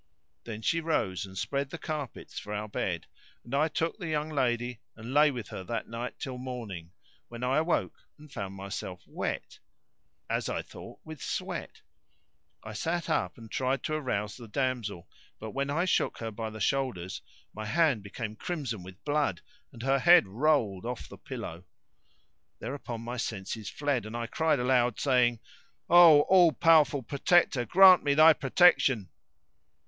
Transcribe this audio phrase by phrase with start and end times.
[0.45, 3.03] Then she rose and spread the carpets for our bed[FN#589]
[3.43, 6.91] and I took the young lady and lay with her that night till morning,
[7.27, 9.59] when I awoke and found myself wet,
[10.27, 11.83] as I thought, with sweat.
[12.63, 16.49] I sat up and tried to arouse the damsel; but when I shook her by
[16.49, 17.21] the shoulders
[17.53, 19.41] my hand became crimson with blood
[19.71, 21.63] and her head rolled off the pillow.
[22.57, 25.41] Thereupon my senses fled and I cried aloud, saying,
[25.91, 29.09] "O All powerful Protector, grant me Thy protection!"